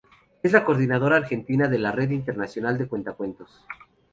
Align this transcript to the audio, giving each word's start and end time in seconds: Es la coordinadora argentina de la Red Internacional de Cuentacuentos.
Es 0.41 0.51
la 0.51 0.65
coordinadora 0.65 1.17
argentina 1.17 1.67
de 1.67 1.77
la 1.77 1.91
Red 1.91 2.09
Internacional 2.09 2.75
de 2.75 2.87
Cuentacuentos. 2.87 3.63